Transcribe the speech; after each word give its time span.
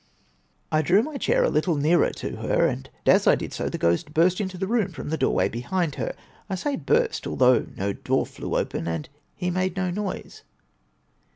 I 0.71 0.81
drew 0.81 1.03
my 1.03 1.17
chair 1.17 1.43
a 1.43 1.51
little 1.51 1.75
nearer 1.75 2.09
to 2.09 2.37
her, 2.37 2.65
and 2.65 2.89
as 3.05 3.27
I 3.27 3.35
did 3.35 3.53
so 3.53 3.69
the 3.69 3.77
ghost 3.77 4.15
burst 4.15 4.41
into 4.41 4.57
the 4.57 4.65
room 4.65 4.91
from 4.91 5.09
the 5.09 5.15
doorway 5.17 5.47
behind 5.47 5.93
her. 5.93 6.15
I 6.49 6.55
say 6.55 6.75
burst, 6.75 7.27
although 7.27 7.67
no 7.75 7.93
door 7.93 8.25
flew 8.25 8.57
open 8.57 8.87
and 8.87 9.07
he 9.35 9.51
made 9.51 9.77
no 9.77 9.91
noise. 9.91 10.41